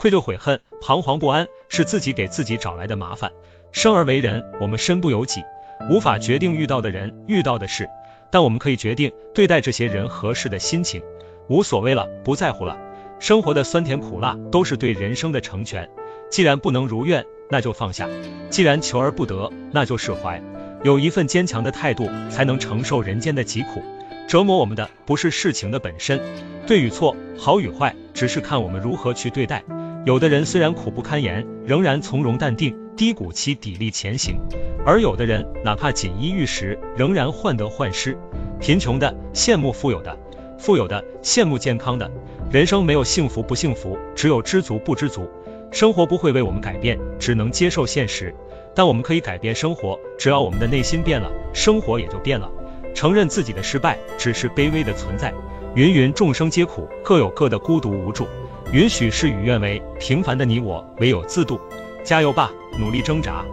[0.00, 3.32] 愧疚悔恨、彷徨不安，是自己给自己找来的麻烦。
[3.70, 5.42] 生而为人，我们身不由己，
[5.90, 7.86] 无法决定遇到的人、遇到的事，
[8.32, 11.02] 但我们可以决定对待这些人合适的心情。
[11.50, 12.78] 无所谓了，不在乎了。
[13.18, 15.90] 生活的酸甜苦辣都是对人生的成全。
[16.30, 18.06] 既然不能如愿，那就放下；
[18.48, 20.42] 既然求而不得，那就释怀。
[20.82, 23.82] 有一份坚强的态度，才能承受人间的疾苦。
[24.26, 26.18] 折磨我们的不是事情的本身，
[26.66, 29.62] 对与错，好与坏，只是看我们如何去对待。
[30.06, 34.36] 有的人虽然苦不堪言，仍然从容淡定，低谷期砥砺前行；
[34.86, 38.16] 而有的人哪怕锦衣玉食，仍然患得患失。
[38.58, 40.18] 贫穷的羡慕富有的，
[40.58, 42.10] 富有的羡慕健康的。
[42.50, 45.28] 人生没有幸福不幸福，只有知足不知足。
[45.70, 48.34] 生活不会为我们改变，只能接受现实。
[48.74, 52.50] 但我们可以改变生活，只要我们的内心变了，生活也就变了。
[52.94, 55.34] 承认自己的失败，只是卑微的存在。
[55.76, 58.26] 芸芸众生皆苦，各有各的孤独无助。
[58.72, 61.60] 允许事与愿违，平凡的你我唯有自渡。
[62.04, 63.44] 加油吧，努力挣扎。